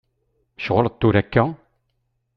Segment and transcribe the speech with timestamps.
[0.57, 1.43] Mecɣuleḍ tura akka?